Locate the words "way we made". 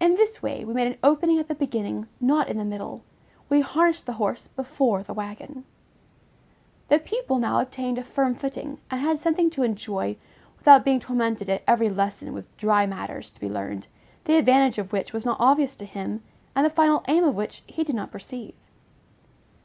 0.42-0.88